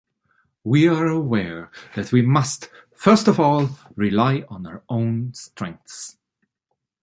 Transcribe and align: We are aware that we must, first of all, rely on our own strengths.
We 0.63 0.87
are 0.87 1.05
aware 1.05 1.69
that 1.95 2.11
we 2.11 2.23
must, 2.23 2.71
first 2.95 3.27
of 3.27 3.39
all, 3.39 3.69
rely 3.95 4.45
on 4.49 4.65
our 4.65 4.83
own 4.89 5.35
strengths. 5.35 6.17